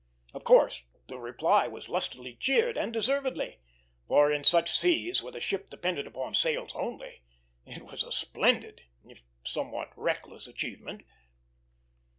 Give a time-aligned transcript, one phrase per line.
[0.33, 3.59] Of course the reply was lustily cheered, and deservedly;
[4.07, 7.21] for in such seas, with a ship dependent upon sails only,
[7.67, 11.03] it was a splendid, if somewhat reckless achievement.